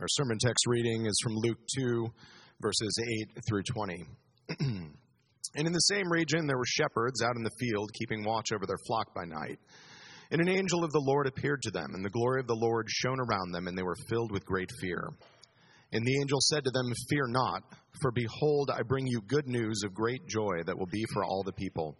[0.00, 2.08] Our sermon text reading is from Luke 2,
[2.62, 2.98] verses
[3.34, 4.02] 8 through 20.
[4.58, 4.96] and
[5.54, 8.78] in the same region there were shepherds out in the field, keeping watch over their
[8.86, 9.58] flock by night.
[10.30, 12.86] And an angel of the Lord appeared to them, and the glory of the Lord
[12.88, 15.06] shone around them, and they were filled with great fear.
[15.92, 17.62] And the angel said to them, Fear not,
[18.00, 21.42] for behold, I bring you good news of great joy that will be for all
[21.44, 21.98] the people.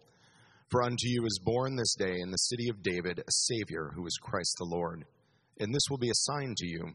[0.71, 4.07] For unto you is born this day in the city of David a Savior, who
[4.07, 5.05] is Christ the Lord.
[5.59, 6.95] And this will be a sign to you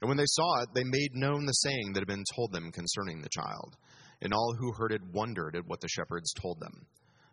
[0.00, 2.70] And when they saw it, they made known the saying that had been told them
[2.70, 3.76] concerning the child.
[4.22, 6.86] And all who heard it wondered at what the shepherds told them.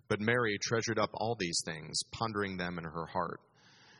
[0.08, 3.40] But Mary treasured up all these things, pondering them in her heart.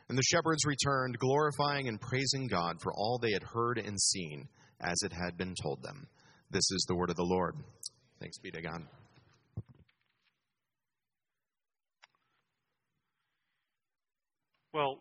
[0.08, 4.48] And the shepherds returned, glorifying and praising God for all they had heard and seen,
[4.80, 6.06] as it had been told them.
[6.50, 7.56] This is the word of the Lord.
[8.20, 8.82] Thanks be to God.
[14.72, 15.00] Well,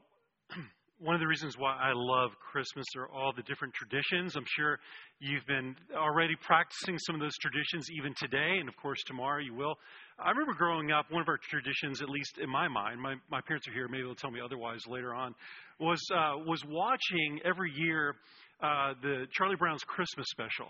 [1.00, 4.36] one of the reasons why I love Christmas are all the different traditions.
[4.36, 4.80] I'm sure
[5.20, 9.54] you've been already practicing some of those traditions even today, and of course, tomorrow you
[9.54, 9.76] will.
[10.18, 13.42] I remember growing up, one of our traditions, at least in my mind, my, my
[13.42, 15.36] parents are here, maybe they'll tell me otherwise later on,
[15.80, 18.16] was, uh, was watching every year
[18.64, 20.68] uh, the Charlie Brown's Christmas special.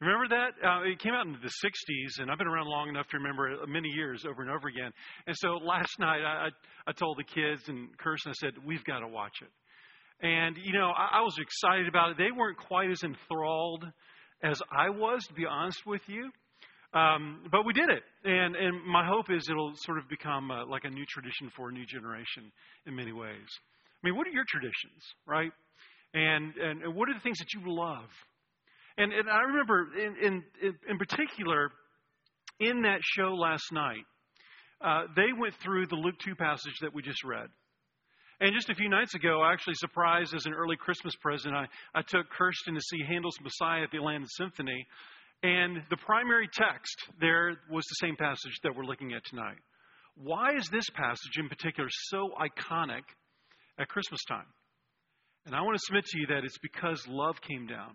[0.00, 0.66] Remember that?
[0.66, 3.66] Uh, it came out in the 60s, and I've been around long enough to remember
[3.68, 4.92] many years over and over again.
[5.26, 6.48] And so last night, I,
[6.86, 9.50] I told the kids and Kirsten, I said, we've got to watch it.
[10.26, 12.16] And, you know, I, I was excited about it.
[12.16, 13.84] They weren't quite as enthralled
[14.42, 16.30] as I was, to be honest with you.
[16.98, 18.02] Um, but we did it.
[18.24, 21.68] And, and my hope is it'll sort of become uh, like a new tradition for
[21.68, 22.50] a new generation
[22.86, 23.48] in many ways.
[24.02, 25.52] I mean, what are your traditions, right?
[26.14, 28.08] And, and what are the things that you love?
[28.98, 31.70] And, and I remember, in, in, in particular,
[32.58, 34.04] in that show last night,
[34.84, 37.48] uh, they went through the Luke 2 passage that we just read.
[38.40, 41.66] And just a few nights ago, I actually surprised as an early Christmas present, I,
[41.94, 44.86] I took Kirsten to see Handel's Messiah at the Atlanta Symphony.
[45.42, 49.58] And the primary text there was the same passage that we're looking at tonight.
[50.16, 53.02] Why is this passage in particular so iconic
[53.78, 54.46] at Christmas time?
[55.46, 57.92] And I want to submit to you that it's because love came down.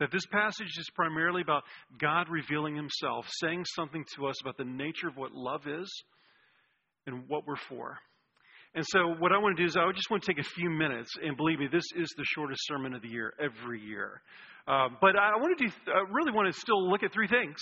[0.00, 1.62] That this passage is primarily about
[2.00, 5.88] God revealing Himself, saying something to us about the nature of what love is
[7.06, 7.98] and what we're for.
[8.74, 10.68] And so, what I want to do is, I just want to take a few
[10.68, 14.20] minutes, and believe me, this is the shortest sermon of the year every year.
[14.66, 17.56] Um, but I want to do, I really want to still look at three things.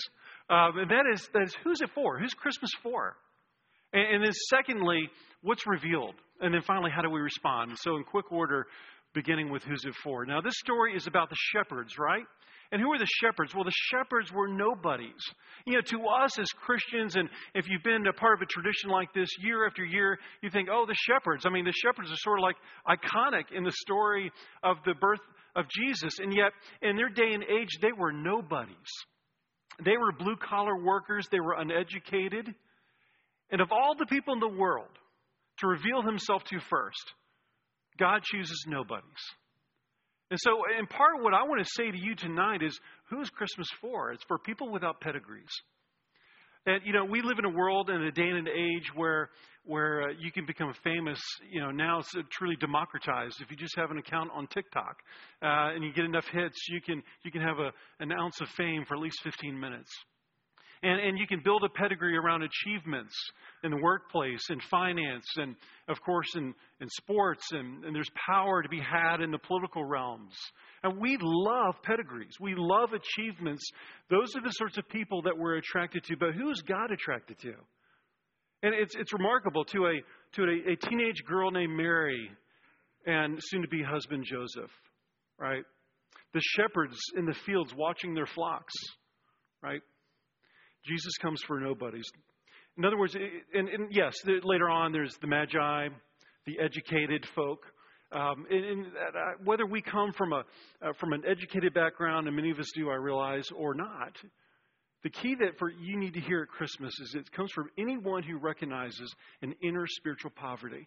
[0.49, 2.19] Um, and that is, that is, who's it for?
[2.19, 3.17] Who's Christmas for?
[3.93, 5.11] And, and then, secondly,
[5.43, 6.15] what's revealed?
[6.41, 7.73] And then finally, how do we respond?
[7.79, 8.67] So, in quick order,
[9.15, 10.25] beginning with who's it for.
[10.25, 12.25] Now, this story is about the shepherds, right?
[12.73, 13.55] And who are the shepherds?
[13.55, 15.21] Well, the shepherds were nobodies.
[15.67, 18.89] You know, to us as Christians, and if you've been a part of a tradition
[18.89, 21.45] like this year after year, you think, oh, the shepherds.
[21.45, 22.57] I mean, the shepherds are sort of like
[22.89, 25.21] iconic in the story of the birth
[25.55, 26.19] of Jesus.
[26.19, 28.75] And yet, in their day and age, they were nobodies.
[29.85, 32.55] They were blue collar workers, they were uneducated.
[33.51, 34.89] And of all the people in the world
[35.59, 37.13] to reveal himself to first,
[37.99, 39.05] God chooses nobodies.
[40.31, 42.79] And so, in part, what I want to say to you tonight is
[43.11, 44.13] who is Christmas for?
[44.13, 45.51] It's for people without pedigrees.
[46.65, 49.31] And, you know, we live in a world and a day and an age where,
[49.65, 51.21] where uh, you can become famous.
[51.51, 53.41] You know, now it's truly democratized.
[53.43, 54.97] If you just have an account on TikTok
[55.43, 58.49] uh, and you get enough hits, you can, you can have a, an ounce of
[58.51, 59.91] fame for at least 15 minutes.
[60.85, 63.15] And, and you can build a pedigree around achievements
[63.63, 65.55] in the workplace, in finance, and
[65.89, 69.85] of course in, in sports, and, and there's power to be had in the political
[69.85, 70.35] realms.
[70.83, 72.35] And we love pedigrees.
[72.41, 73.63] We love achievements.
[74.11, 76.17] Those are the sorts of people that we're attracted to.
[76.17, 77.55] But who is God attracted to?
[78.65, 80.01] And it's, it's remarkable to, a,
[80.37, 82.29] to a, a teenage girl named Mary
[83.07, 84.71] and soon to be husband Joseph,
[85.39, 85.65] right?
[86.35, 88.75] The shepherds in the fields watching their flocks,
[89.63, 89.81] right?
[90.85, 92.11] Jesus comes for nobodies.
[92.77, 95.89] In other words, and, and yes, the, later on there's the magi,
[96.47, 97.65] the educated folk.
[98.13, 100.45] Um, and, and uh, whether we come from a
[100.83, 104.17] uh, from an educated background, and many of us do, I realize, or not,
[105.03, 108.23] the key that for you need to hear at Christmas is it comes from anyone
[108.23, 110.87] who recognizes an inner spiritual poverty.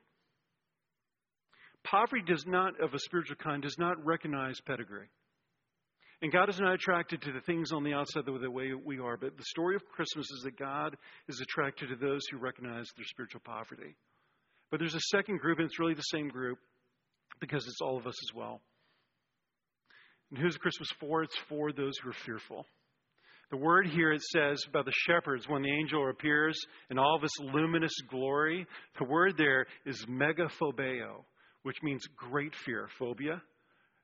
[1.84, 5.10] Poverty does not, of a spiritual kind, does not recognize pedigree.
[6.22, 9.18] And God is not attracted to the things on the outside the way we are,
[9.18, 10.96] but the story of Christmas is that God
[11.28, 13.96] is attracted to those who recognize their spiritual poverty.
[14.72, 16.58] But there's a second group, and it's really the same group
[17.40, 18.62] because it's all of us as well.
[20.32, 21.24] And who's Christmas for?
[21.24, 22.66] It's for those who are fearful.
[23.52, 26.58] The word here it says about the shepherds when the angel appears
[26.90, 28.66] in all of his luminous glory.
[28.98, 31.24] The word there is megaphobeo,
[31.62, 33.42] which means great fear, phobia.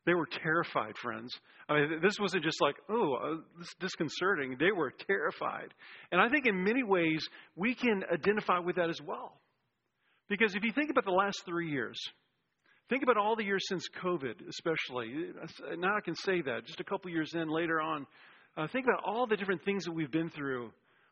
[0.06, 1.32] They were terrified, friends.
[1.70, 4.58] I mean, this wasn't just like, oh, uh, this is disconcerting.
[4.60, 5.74] They were terrified.
[6.12, 9.40] And I think in many ways we can identify with that as well.
[10.28, 12.00] Because if you think about the last three years,
[12.90, 15.34] think about all the years since COVID, especially.
[15.78, 18.08] Now I can say that, just a couple years in later on.
[18.58, 20.72] Uh, think about all the different things that we've been through,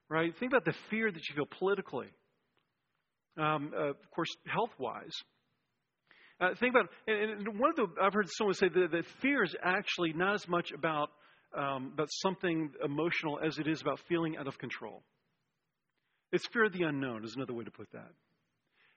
[0.09, 0.33] right?
[0.39, 2.07] Think about the fear that you feel politically,
[3.37, 5.13] um, uh, of course, health wise.
[6.41, 9.43] Uh, think about, and, and, one of the, I've heard someone say that, that fear
[9.43, 11.09] is actually not as much about,
[11.57, 15.03] um, about something emotional as it is about feeling out of control.
[16.31, 18.11] It's fear of the unknown, is another way to put that.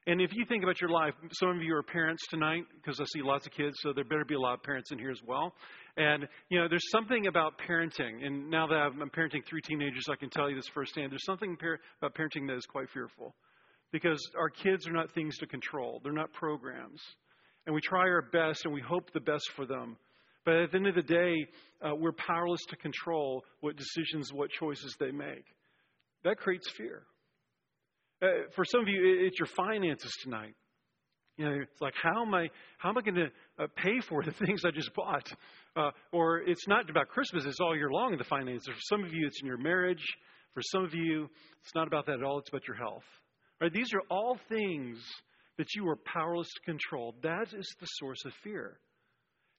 [0.07, 3.05] And if you think about your life, some of you are parents tonight, because I
[3.07, 5.21] see lots of kids, so there better be a lot of parents in here as
[5.27, 5.53] well.
[5.97, 10.17] And, you know, there's something about parenting, and now that I'm parenting three teenagers, I
[10.17, 11.11] can tell you this firsthand.
[11.11, 11.57] There's something
[12.01, 13.35] about parenting that is quite fearful.
[13.93, 17.01] Because our kids are not things to control, they're not programs
[17.67, 19.97] and we try our best and we hope the best for them.
[20.45, 21.47] But at the end of the day,
[21.81, 25.45] uh, we're powerless to control what decisions, what choices they make.
[26.25, 27.03] That creates fear.
[28.21, 30.55] Uh, for some of you, it's your finances tonight.
[31.37, 32.49] You know, it's like, how am I,
[32.79, 33.29] how am I going to
[33.59, 35.33] uh, pay for the things I just bought?
[35.77, 38.67] Uh, or it's not about Christmas, it's all year long the finances.
[38.67, 40.05] For some of you, it's in your marriage.
[40.55, 41.29] For some of you,
[41.63, 43.05] it's not about that at all, it's about your health.
[43.61, 43.73] Right?
[43.73, 44.99] These are all things
[45.59, 47.15] that you are powerless to control.
[47.23, 48.79] That is the source of fear.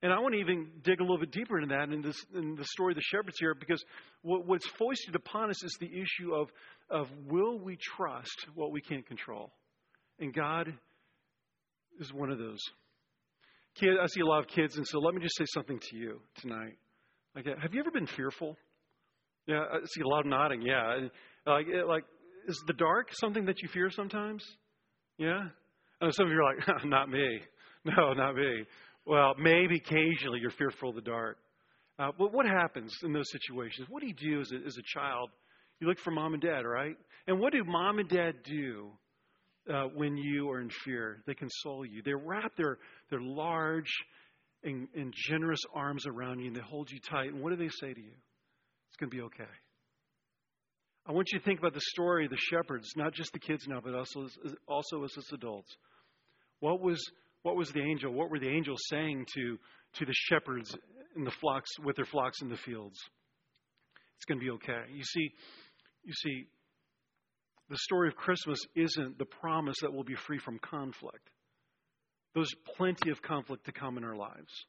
[0.01, 2.55] And I want to even dig a little bit deeper into that in, this, in
[2.55, 3.81] the story of the shepherds here, because
[4.21, 6.49] what, what's foisted upon us is the issue of,
[6.89, 9.53] of will we trust what we can't control?
[10.19, 10.73] And God
[11.99, 12.59] is one of those.
[13.75, 15.95] Kid, I see a lot of kids, and so let me just say something to
[15.95, 16.77] you tonight.
[17.33, 18.57] Like, have you ever been fearful?
[19.47, 20.61] Yeah, I see a lot of nodding.
[20.61, 21.07] Yeah,
[21.47, 22.03] like, like
[22.47, 24.43] is the dark something that you fear sometimes?
[25.17, 25.47] Yeah,
[26.11, 27.39] some of you are like, not me.
[27.85, 28.63] No, not me.
[29.05, 31.37] Well, maybe occasionally you're fearful of the dark.
[31.99, 33.89] Uh, but what happens in those situations?
[33.89, 35.29] What do you do as a, as a child?
[35.81, 36.95] You look for mom and dad, right?
[37.27, 38.91] And what do mom and dad do
[39.69, 41.21] uh, when you are in fear?
[41.27, 42.01] They console you.
[42.01, 42.77] They wrap their,
[43.09, 43.91] their large
[44.63, 47.33] and, and generous arms around you and they hold you tight.
[47.33, 48.13] And what do they say to you?
[48.89, 49.51] It's going to be okay.
[51.05, 53.65] I want you to think about the story of the shepherds, not just the kids
[53.67, 54.27] now, but also,
[54.67, 55.75] also us as adults.
[56.63, 57.03] What was,
[57.41, 58.13] what was the angel?
[58.13, 59.59] What were the angels saying to,
[59.95, 60.73] to the shepherds
[61.13, 62.97] in the flocks with their flocks in the fields?
[64.15, 64.85] It's going to be okay.
[64.93, 65.33] You see,
[66.05, 66.45] you see,
[67.69, 71.31] the story of Christmas isn't the promise that we'll be free from conflict.
[72.33, 74.65] There's plenty of conflict to come in our lives.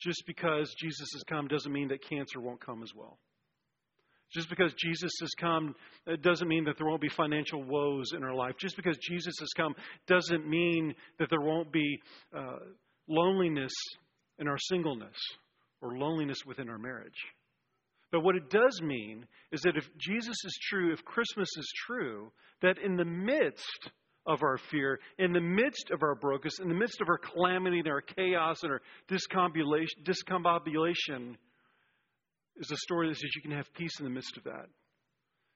[0.00, 3.18] Just because Jesus has come doesn't mean that cancer won't come as well.
[4.32, 5.74] Just because Jesus has come
[6.22, 8.54] doesn't mean that there won't be financial woes in our life.
[8.58, 9.74] Just because Jesus has come
[10.06, 11.98] doesn't mean that there won't be
[12.36, 12.58] uh,
[13.08, 13.72] loneliness
[14.38, 15.16] in our singleness
[15.80, 17.12] or loneliness within our marriage.
[18.10, 22.30] But what it does mean is that if Jesus is true, if Christmas is true,
[22.62, 23.90] that in the midst
[24.26, 27.78] of our fear, in the midst of our brokenness, in the midst of our calamity
[27.78, 31.36] and our chaos and our discombobulation, discombobulation
[32.58, 34.66] is a story that says you can have peace in the midst of that.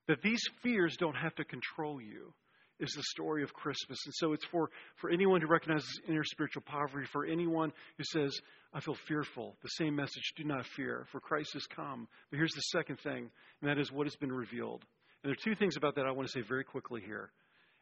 [0.09, 2.35] That these fears don't have to control you
[2.81, 3.99] is the story of Christmas.
[4.05, 8.33] And so it's for, for anyone who recognizes inner spiritual poverty, for anyone who says,
[8.75, 9.57] I feel fearful.
[9.63, 12.09] The same message, do not fear, for Christ has come.
[12.31, 13.31] But here's the second thing,
[13.61, 14.85] and that is what has been revealed.
[15.23, 17.31] And there are two things about that I want to say very quickly here.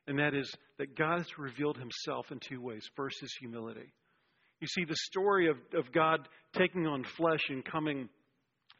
[0.06, 2.84] And that is that God has revealed himself in two ways.
[2.96, 3.92] First is humility.
[4.60, 8.10] You see, the story of, of God taking on flesh and coming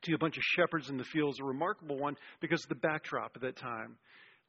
[0.02, 3.32] to a bunch of shepherds in the fields, a remarkable one because of the backdrop
[3.34, 3.96] at that time.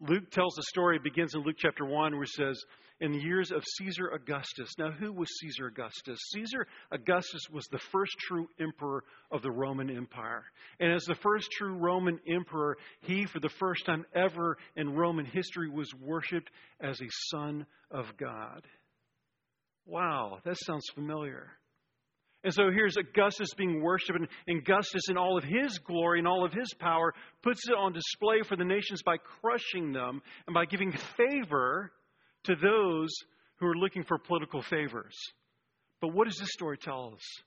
[0.02, 2.60] Luke tells the story, it begins in Luke chapter 1, where it says,
[3.02, 4.72] In the years of Caesar Augustus.
[4.80, 6.18] Now, who was Caesar Augustus?
[6.34, 10.44] Caesar Augustus was the first true emperor of the Roman Empire.
[10.80, 15.26] And as the first true Roman emperor, he, for the first time ever in Roman
[15.26, 18.66] history, was worshiped as a son of God.
[19.86, 21.52] Wow, that sounds familiar.
[22.44, 24.18] And so here's Augustus being worshiped,
[24.48, 27.94] and, Augustus, in all of his glory and all of his power, puts it on
[27.94, 31.92] display for the nations by crushing them and by giving favor
[32.46, 33.10] to those
[33.60, 35.16] who are looking for political favors.
[36.02, 37.44] But what does this story tell us?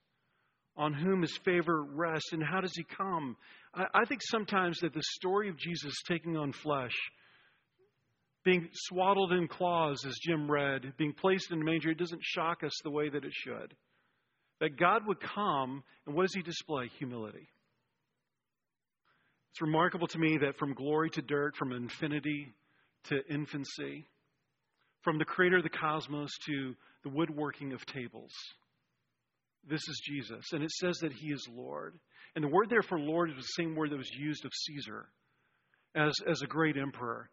[0.77, 2.33] on whom his favor rests.
[2.33, 3.37] And how does he come?
[3.75, 6.95] I, I think sometimes that the story of Jesus taking on flesh,
[8.45, 12.63] being swaddled in claws, as Jim read, being placed in a manger, it doesn't shock
[12.63, 13.75] us the way that it should.
[14.61, 16.91] That God would come, and what does he display?
[16.99, 17.49] Humility.
[19.53, 22.53] It's remarkable to me that from glory to dirt, from infinity
[23.05, 24.07] to infancy,
[25.03, 28.33] from the creator of the cosmos to the woodworking of tables,
[29.69, 30.45] this is Jesus.
[30.53, 31.95] And it says that he is Lord.
[32.35, 35.07] And the word there for Lord is the same word that was used of Caesar
[35.95, 37.31] as, as a great emperor.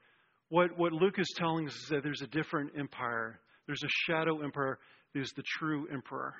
[0.49, 3.39] What, what Luke is telling us is that there's a different empire.
[3.67, 4.79] There's a shadow emperor
[5.13, 6.35] There's the true emperor,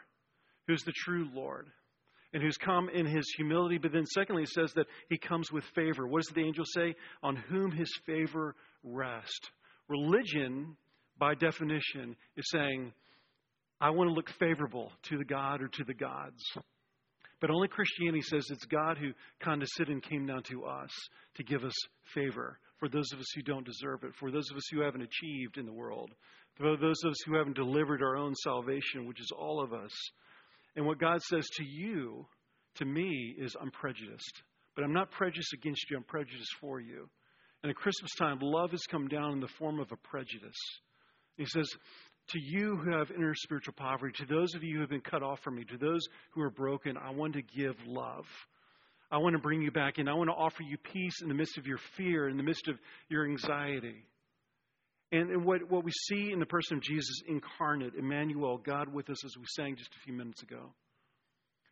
[0.68, 1.68] who's the true Lord,
[2.34, 3.78] and who's come in his humility.
[3.78, 6.08] But then, secondly, it says that he comes with favor.
[6.08, 6.96] What does the angel say?
[7.24, 9.50] On whom his favor rests.
[9.90, 10.78] Religion,
[11.18, 12.94] by definition, is saying,
[13.82, 16.42] I want to look favorable to the God or to the gods.
[17.42, 20.92] But only Christianity says it's God who condescended and came down to us
[21.36, 21.74] to give us
[22.14, 25.02] favor for those of us who don't deserve it, for those of us who haven't
[25.02, 26.12] achieved in the world,
[26.56, 29.92] for those of us who haven't delivered our own salvation, which is all of us.
[30.76, 32.26] And what God says to you,
[32.76, 34.42] to me, is I'm prejudiced.
[34.76, 37.10] But I'm not prejudiced against you, I'm prejudiced for you.
[37.64, 40.58] And at Christmas time, love has come down in the form of a prejudice.
[41.38, 41.70] He says,
[42.30, 45.24] to you who have inner spiritual poverty, to those of you who have been cut
[45.24, 46.02] off from me, to those
[46.34, 48.26] who are broken, I want to give love.
[49.12, 50.08] I want to bring you back in.
[50.08, 52.70] I want to offer you peace in the midst of your fear, in the midst
[52.70, 54.06] of your anxiety.
[55.12, 59.10] And, and what, what we see in the person of Jesus incarnate, Emmanuel, God with
[59.10, 60.74] us, as we sang just a few minutes ago,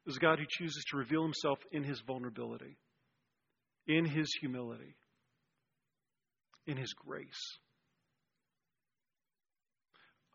[0.06, 2.78] is a God who chooses to reveal himself in his vulnerability,
[3.88, 4.96] in his humility,
[6.68, 7.58] in his grace.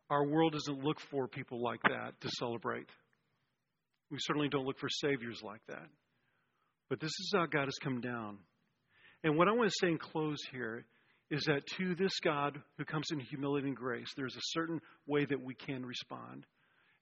[0.08, 2.88] Our world doesn't look for people like that to celebrate.
[4.10, 5.88] We certainly don't look for saviors like that.
[6.88, 8.38] But this is how God has come down.
[9.22, 10.84] And what I want to say in close here
[11.30, 15.24] is that to this God who comes in humility and grace, there's a certain way
[15.24, 16.44] that we can respond.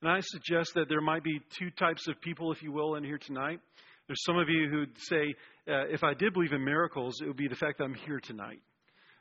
[0.01, 3.05] And I suggest that there might be two types of people, if you will, in
[3.05, 3.61] here tonight.
[4.07, 5.35] There's some of you who'd say,
[5.69, 8.21] uh, if I did believe in miracles, it would be the fact that I'm here
[8.21, 8.61] tonight.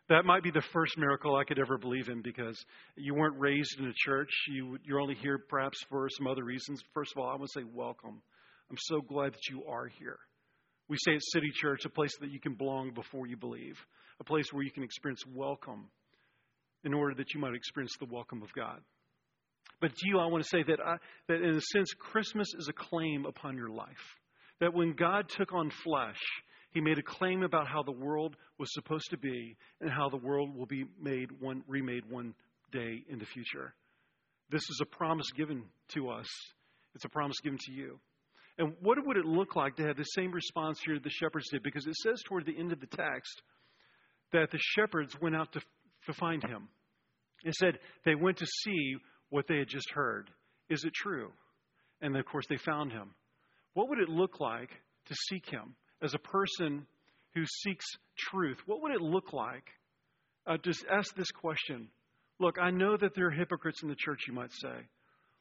[0.09, 2.57] That might be the first miracle I could ever believe in because
[2.97, 4.29] you weren't raised in a church.
[4.49, 6.81] You, you're only here perhaps for some other reasons.
[6.93, 8.21] First of all, I want to say welcome.
[8.69, 10.17] I'm so glad that you are here.
[10.91, 13.77] We say at City Church, a place that you can belong before you believe,
[14.19, 15.85] a place where you can experience welcome
[16.83, 18.81] in order that you might experience the welcome of God.
[19.79, 20.97] But to you, I want to say that, I,
[21.29, 23.87] that in a sense, Christmas is a claim upon your life.
[24.59, 26.19] That when God took on flesh,
[26.71, 30.17] he made a claim about how the world was supposed to be and how the
[30.17, 32.33] world will be made one, remade one
[32.73, 33.73] day in the future.
[34.49, 36.27] This is a promise given to us.
[36.95, 37.97] It's a promise given to you.
[38.61, 41.63] And what would it look like to have the same response here the shepherds did?
[41.63, 43.41] Because it says toward the end of the text
[44.31, 45.61] that the shepherds went out to,
[46.05, 46.69] to find him.
[47.43, 48.95] It said they went to see
[49.29, 50.29] what they had just heard.
[50.69, 51.31] Is it true?
[52.01, 53.15] And of course, they found him.
[53.73, 54.69] What would it look like
[55.07, 55.75] to seek him?
[56.01, 56.85] as a person
[57.33, 57.85] who seeks
[58.17, 59.63] truth, what would it look like?
[60.47, 61.87] Uh, just ask this question.
[62.39, 64.87] Look, I know that there are hypocrites in the church, you might say.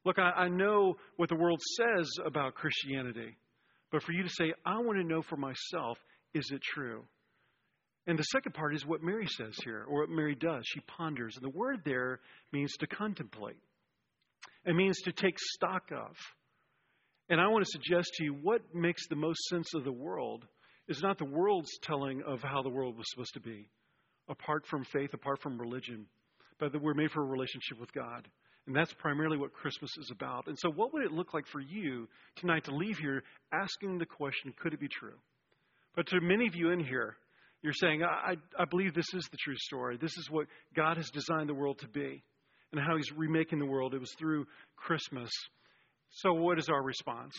[0.04, 3.36] Look, I, I know what the world says about Christianity.
[3.90, 5.98] But for you to say, I want to know for myself,
[6.32, 7.04] is it true?
[8.06, 10.64] And the second part is what Mary says here, or what Mary does.
[10.66, 11.36] She ponders.
[11.36, 12.20] And the word there
[12.52, 13.60] means to contemplate,
[14.64, 16.16] it means to take stock of.
[17.28, 20.44] And I want to suggest to you what makes the most sense of the world
[20.88, 23.68] is not the world's telling of how the world was supposed to be,
[24.28, 26.06] apart from faith, apart from religion,
[26.58, 28.26] but that we're made for a relationship with God.
[28.70, 30.46] And that's primarily what Christmas is about.
[30.46, 34.06] And so, what would it look like for you tonight to leave here asking the
[34.06, 35.16] question, could it be true?
[35.96, 37.16] But to many of you in here,
[37.62, 39.98] you're saying, I, I believe this is the true story.
[40.00, 40.46] This is what
[40.76, 42.22] God has designed the world to be
[42.70, 43.92] and how He's remaking the world.
[43.92, 44.46] It was through
[44.76, 45.30] Christmas.
[46.10, 47.36] So, what is our response?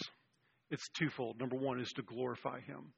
[0.69, 1.39] It's twofold.
[1.39, 2.91] Number one is to glorify Him.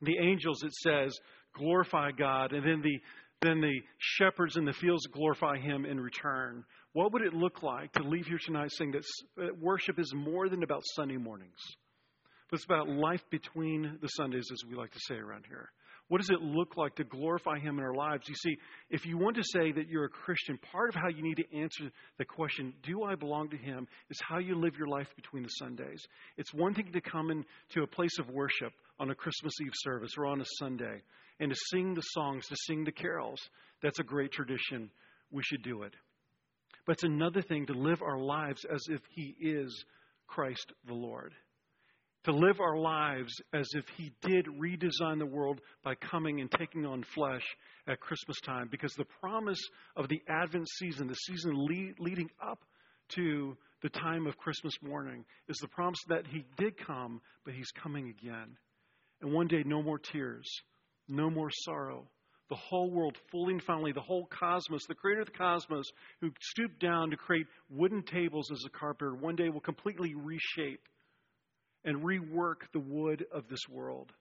[0.00, 1.18] The angels, it says,
[1.56, 3.00] glorify God, and then the
[3.44, 6.64] then the shepherds in the fields glorify Him in return.
[6.92, 9.04] What would it look like to leave here tonight saying that
[9.42, 11.58] uh, worship is more than about Sunday mornings,
[12.50, 15.70] but it's about life between the Sundays, as we like to say around here?
[16.08, 18.28] What does it look like to glorify Him in our lives?
[18.28, 18.56] You see,
[18.90, 21.56] if you want to say that you're a Christian, part of how you need to
[21.56, 25.42] answer the question, do I belong to Him, is how you live your life between
[25.42, 26.02] the Sundays.
[26.36, 30.12] It's one thing to come into a place of worship on a Christmas Eve service
[30.18, 31.02] or on a Sunday
[31.44, 33.38] and to sing the songs, to sing the carols.
[33.82, 34.90] That's a great tradition.
[35.30, 35.94] We should do it.
[36.86, 39.84] But it's another thing to live our lives as if He is
[40.26, 41.32] Christ the Lord.
[42.24, 46.86] to live our lives as if He did redesign the world by coming and taking
[46.86, 47.44] on flesh
[47.86, 48.68] at Christmas time.
[48.70, 49.60] Because the promise
[49.96, 52.64] of the Advent season, the season lead, leading up
[53.10, 57.70] to the time of Christmas morning, is the promise that He did come, but He's
[57.82, 58.56] coming again.
[59.20, 60.46] And one day, no more tears,
[61.08, 62.06] no more sorrow.
[62.50, 65.86] The whole world, fully and finally, the whole cosmos, the creator of the cosmos,
[66.20, 70.82] who stooped down to create wooden tables as a carpenter, one day will completely reshape
[71.84, 74.12] and rework the wood of this world.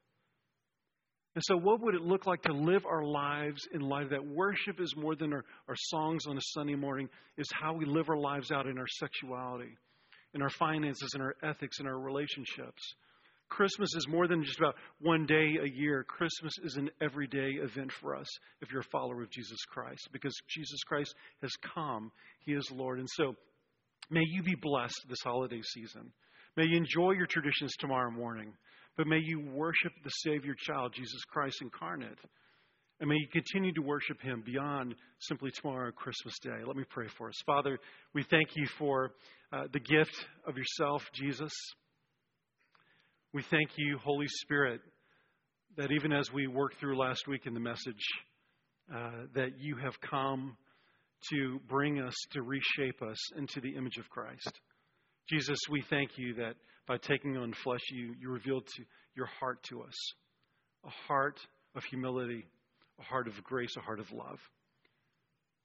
[1.35, 4.25] And so, what would it look like to live our lives in light of that?
[4.25, 8.07] Worship is more than our, our songs on a Sunday morning, is how we live
[8.09, 9.75] our lives out in our sexuality,
[10.35, 12.95] in our finances, in our ethics, in our relationships.
[13.53, 16.03] Christmas is more than just about one day a year.
[16.03, 18.27] Christmas is an everyday event for us
[18.61, 22.11] if you're a follower of Jesus Christ, because Jesus Christ has come.
[22.39, 22.97] He is Lord.
[22.97, 23.35] And so,
[24.09, 26.11] may you be blessed this holiday season.
[26.57, 28.53] May you enjoy your traditions tomorrow morning,
[28.97, 32.17] but may you worship the Savior child, Jesus Christ incarnate.
[32.99, 36.63] And may you continue to worship him beyond simply tomorrow, Christmas Day.
[36.65, 37.35] Let me pray for us.
[37.45, 37.77] Father,
[38.15, 39.11] we thank you for
[39.51, 41.51] uh, the gift of yourself, Jesus.
[43.33, 44.79] We thank you, Holy Spirit,
[45.75, 48.05] that even as we worked through last week in the message,
[48.93, 50.55] uh, that you have come
[51.31, 54.51] to bring us, to reshape us into the image of Christ.
[55.27, 56.53] Jesus, we thank you that
[56.87, 58.83] by taking on flesh, you, you revealed to
[59.15, 59.95] your heart to us
[60.85, 61.39] a heart
[61.75, 62.45] of humility,
[62.99, 64.37] a heart of grace, a heart of love.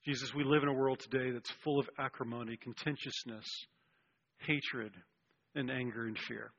[0.07, 3.45] Jesus, we live in a world today that's full of acrimony, contentiousness,
[4.39, 4.93] hatred,
[5.55, 6.51] and anger and fear.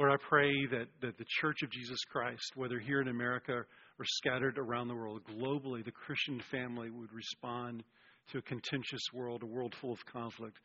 [0.00, 4.04] Lord, I pray that, that the Church of Jesus Christ, whether here in America or
[4.06, 7.84] scattered around the world, globally, the Christian family would respond
[8.32, 10.56] to a contentious world, a world full of conflict,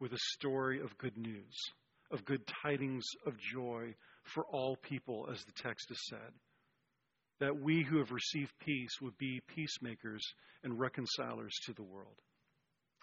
[0.00, 1.54] with a story of good news,
[2.10, 3.94] of good tidings of joy
[4.24, 6.32] for all people, as the text has said.
[7.38, 10.22] That we who have received peace would be peacemakers
[10.64, 12.18] and reconcilers to the world.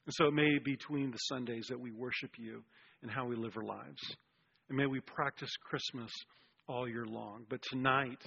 [0.06, 2.66] And so it may be between the Sundays that we worship you
[3.02, 4.02] and how we live our lives.
[4.70, 6.12] And may we practice Christmas
[6.68, 7.46] all year long.
[7.50, 8.22] But tonight,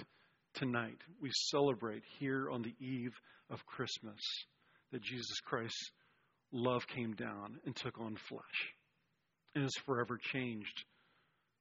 [0.55, 3.13] tonight, we celebrate here on the eve
[3.49, 4.19] of Christmas
[4.91, 5.91] that Jesus Christ's
[6.51, 8.41] love came down and took on flesh
[9.53, 10.83] and has forever changed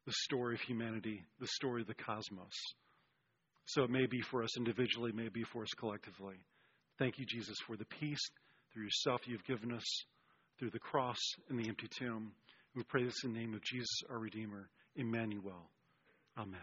[0.06, 2.54] the story of humanity, the story of the cosmos.
[3.66, 6.36] So it may be for us individually, may be for us collectively.
[6.98, 8.18] Thank you, Jesus, for the peace
[8.72, 9.84] through yourself you've given us,
[10.58, 12.32] through the cross and the empty tomb.
[12.76, 15.70] We pray this in the name of Jesus, our Redeemer, Emmanuel.
[16.38, 16.60] Amen.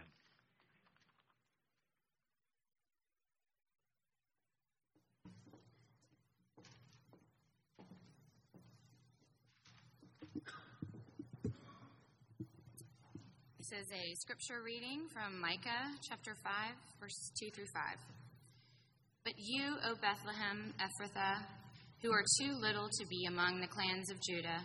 [13.58, 16.52] This is a scripture reading from Micah chapter 5,
[16.98, 17.82] verses 2 through 5.
[19.24, 21.44] But you, O Bethlehem Ephrathah,
[22.00, 24.64] who are too little to be among the clans of Judah,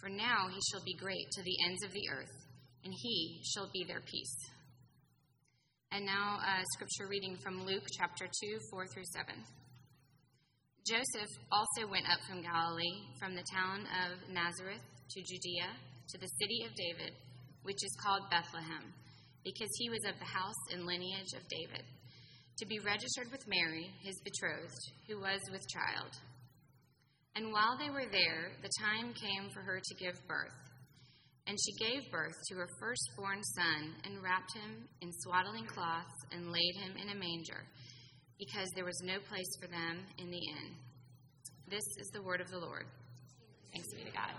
[0.00, 2.34] for now he shall be great to the ends of the earth,
[2.84, 4.36] and he shall be their peace.
[5.92, 9.34] And now, a scripture reading from Luke chapter 2, 4 through 7.
[10.86, 15.68] Joseph also went up from Galilee, from the town of Nazareth to Judea,
[16.08, 17.12] to the city of David,
[17.62, 18.94] which is called Bethlehem
[19.44, 21.84] because he was of the house and lineage of David,
[22.58, 26.12] to be registered with Mary, his betrothed, who was with child.
[27.36, 30.52] And while they were there, the time came for her to give birth.
[31.46, 36.52] And she gave birth to her firstborn son, and wrapped him in swaddling cloths, and
[36.52, 37.64] laid him in a manger,
[38.38, 40.76] because there was no place for them in the inn.
[41.68, 42.86] This is the word of the Lord.
[43.72, 44.30] Thanks be to God.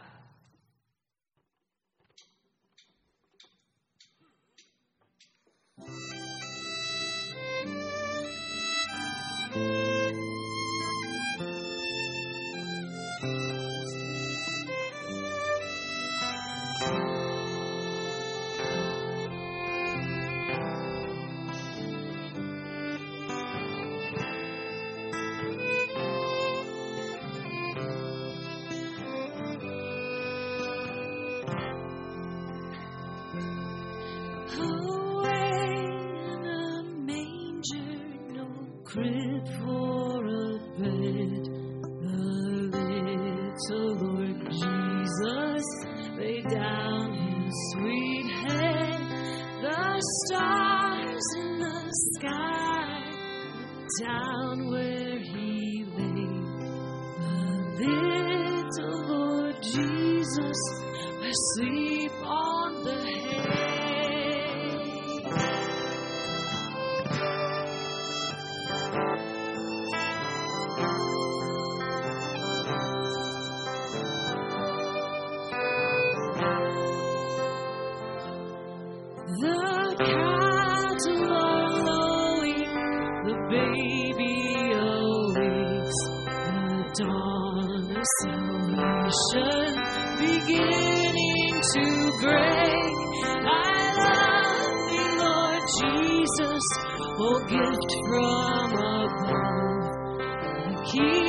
[38.94, 39.21] Christmas.
[79.28, 82.74] The cattle are lowing,
[83.24, 86.66] the baby awakes, the
[86.98, 89.70] dawn of salvation
[90.18, 91.86] beginning to
[92.20, 92.96] break.
[93.46, 93.56] I
[94.02, 96.66] love thee, Lord Jesus,
[97.20, 98.70] O gift from
[99.06, 99.86] above.
[100.66, 101.21] The key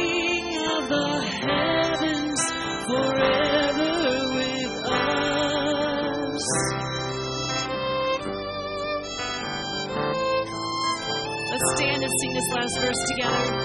[12.63, 13.62] last verse together.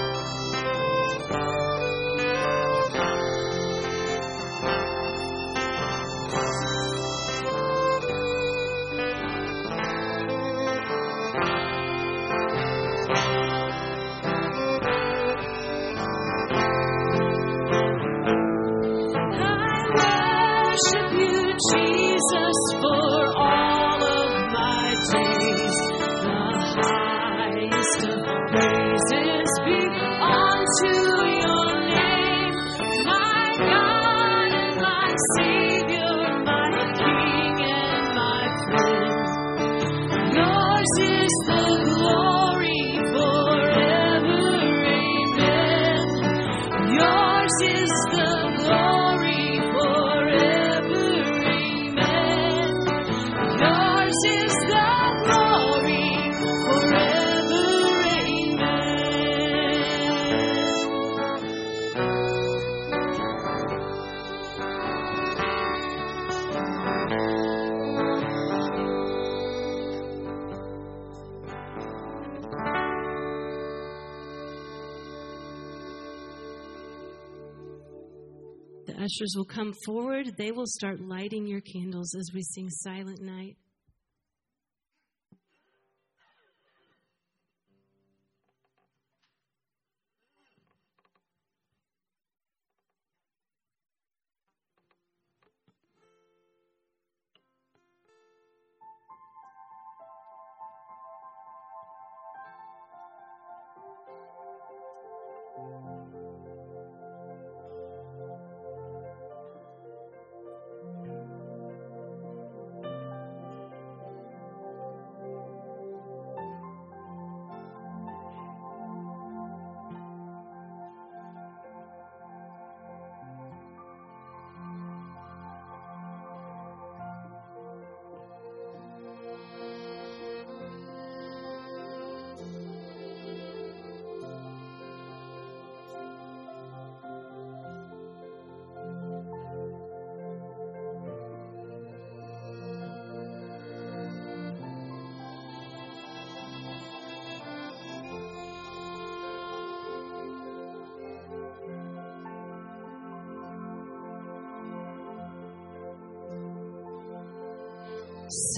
[79.36, 80.32] will come forward.
[80.36, 83.56] They will start lighting your candles as we sing Silent Night.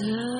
[0.01, 0.40] Observe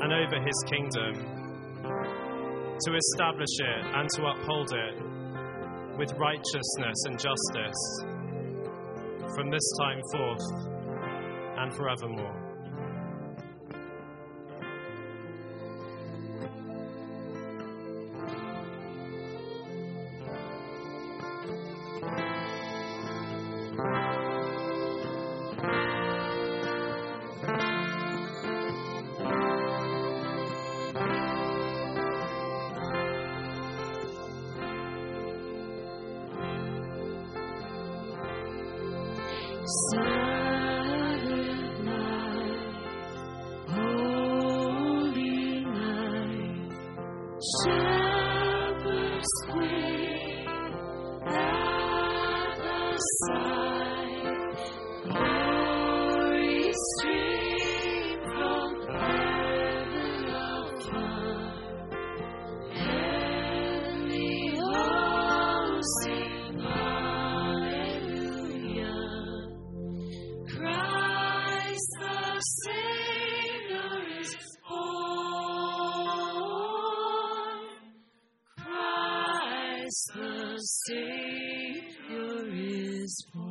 [0.00, 1.14] and over his kingdom,
[2.80, 4.94] to establish it and to uphold it
[5.98, 8.04] with righteousness and justice
[9.34, 10.46] from this time forth
[11.58, 12.37] and forevermore.
[83.08, 83.48] Is born.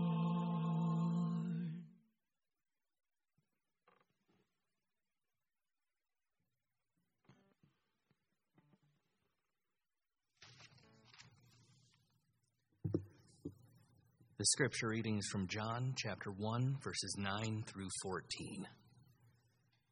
[14.37, 18.67] The scripture reading is from John chapter 1, verses 9 through 14.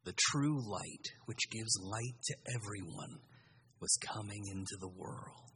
[0.04, 3.18] The true light, which gives light to everyone,
[3.80, 5.55] was coming into the world.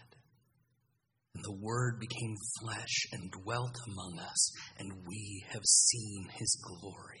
[1.51, 7.19] The Word became flesh and dwelt among us, and we have seen his glory.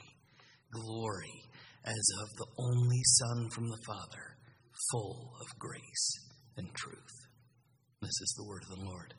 [0.71, 1.43] Glory
[1.83, 4.37] as of the only Son from the Father,
[4.89, 7.27] full of grace and truth.
[8.01, 9.13] This is the word of the Lord.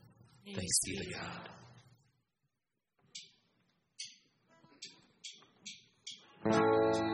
[0.46, 1.48] Thanks be to God.
[6.44, 7.11] There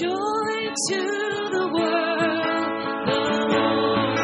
[0.00, 0.52] Joy
[0.88, 1.00] to
[1.52, 2.68] the world,
[3.06, 3.20] the
[3.52, 4.18] Lord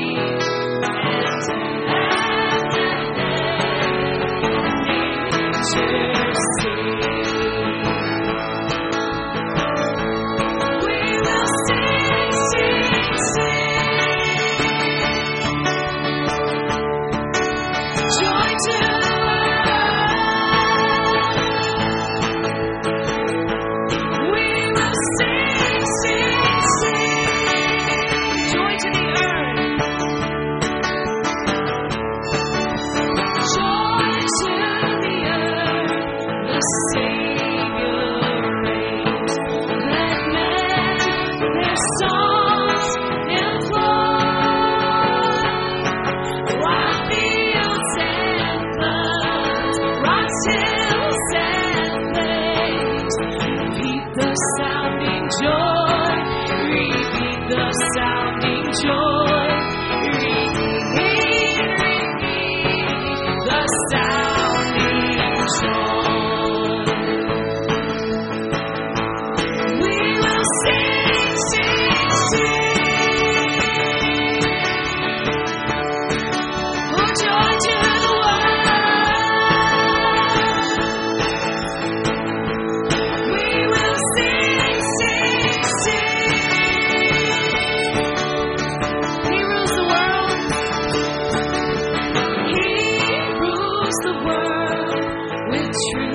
[95.73, 96.12] with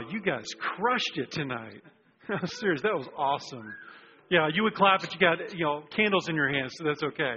[0.00, 1.82] Wow, you guys crushed it tonight.
[2.44, 3.74] Serious, that was awesome.
[4.30, 7.02] Yeah, you would clap, but you got you know candles in your hands, so that's
[7.02, 7.36] okay.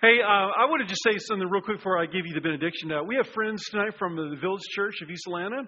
[0.00, 2.40] Hey, uh, I want to just say something real quick before I give you the
[2.40, 2.90] benediction.
[2.90, 5.62] Uh, we have friends tonight from the Village Church of East Atlanta,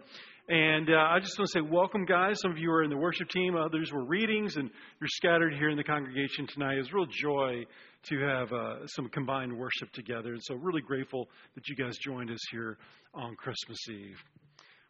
[0.48, 2.40] and uh, I just want to say welcome, guys.
[2.40, 5.68] Some of you are in the worship team, others were readings, and you're scattered here
[5.68, 6.78] in the congregation tonight.
[6.78, 7.64] It's a real joy
[8.04, 12.30] to have uh, some combined worship together, and so really grateful that you guys joined
[12.30, 12.78] us here
[13.14, 14.18] on Christmas Eve.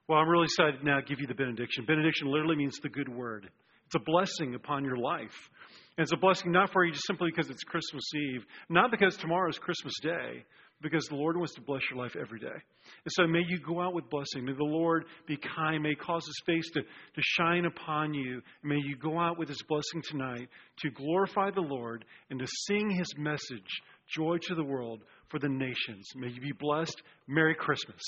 [0.08, 1.84] Well, I'm really excited to now give you the benediction.
[1.86, 3.48] Benediction literally means the good word.
[3.86, 5.50] It's a blessing upon your life.
[5.96, 9.16] And it's a blessing not for you just simply because it's Christmas Eve, not because
[9.16, 10.44] tomorrow is Christmas Day,
[10.80, 12.46] because the Lord wants to bless your life every day.
[12.46, 14.44] And so may you go out with blessing.
[14.44, 15.82] May the Lord be kind.
[15.82, 18.40] May He cause His face to, to shine upon you.
[18.64, 20.48] May you go out with His blessing tonight
[20.78, 23.68] to glorify the Lord and to sing His message,
[24.16, 26.08] joy to the world for the nations.
[26.16, 27.00] May you be blessed.
[27.28, 28.02] Merry Christmas.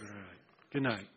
[0.00, 0.39] All right.
[0.72, 1.08] Good night.